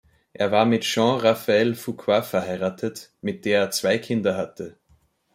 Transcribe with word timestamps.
Er 0.33 0.51
war 0.51 0.65
mit 0.65 0.83
Jean 0.83 1.19
Raphael 1.19 1.75
Fuqua 1.75 2.23
verheiratet, 2.23 3.11
mit 3.21 3.45
der 3.45 3.59
er 3.65 3.69
zwei 3.69 3.99
Kinder 3.99 4.35
hatte. 4.35 4.79